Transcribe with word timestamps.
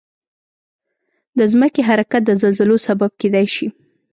د 1.37 1.39
ځمکې 1.51 1.81
حرکت 1.89 2.21
د 2.25 2.31
زلزلو 2.41 2.75
سبب 2.87 3.11
کېدای 3.21 3.47
شي. 3.55 3.67